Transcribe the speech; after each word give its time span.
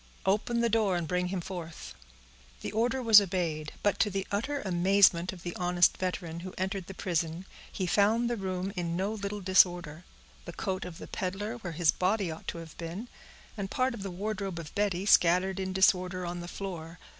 "Open 0.25 0.61
the 0.61 0.67
door 0.67 0.95
and 0.95 1.07
bring 1.07 1.27
him 1.27 1.41
forth." 1.41 1.93
The 2.61 2.71
order 2.71 3.03
was 3.03 3.21
obeyed; 3.21 3.71
but 3.83 3.99
to 3.99 4.09
the 4.09 4.25
utter 4.31 4.59
amazement 4.61 5.31
of 5.31 5.43
the 5.43 5.55
honest 5.57 5.95
veteran 5.97 6.39
who 6.39 6.55
entered 6.57 6.87
the 6.87 6.95
prison, 6.95 7.45
he 7.71 7.85
found 7.85 8.27
the 8.27 8.35
room 8.35 8.73
in 8.75 8.95
no 8.95 9.13
little 9.13 9.41
disorder—the 9.41 10.53
coat 10.53 10.85
of 10.85 10.97
the 10.97 11.05
peddler 11.05 11.57
where 11.57 11.73
his 11.73 11.91
body 11.91 12.31
ought 12.31 12.47
to 12.47 12.57
have 12.57 12.75
been, 12.79 13.09
and 13.55 13.69
part 13.69 13.93
of 13.93 14.01
the 14.01 14.09
wardrobe 14.09 14.57
of 14.57 14.73
Betty 14.73 15.05
scattered 15.05 15.59
in 15.59 15.71
disorder 15.71 16.25
on 16.25 16.39
the 16.39 16.47
floor. 16.47 16.97